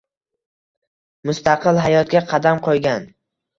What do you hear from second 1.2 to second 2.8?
Mustaqil hayotga qadam